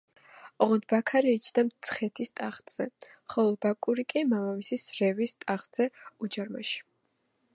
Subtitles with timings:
[0.65, 2.87] ოღონდ ბაქარი იჯდა მცხეთის ტახტზე,
[3.35, 5.91] ხოლო ბაკური კი მამამისის რევის ტახტზე
[6.29, 6.83] უჯარმაში.